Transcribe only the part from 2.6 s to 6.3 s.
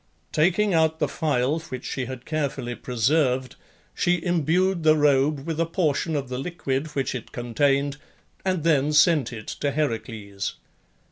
preserved, she imbued the robe with a portion of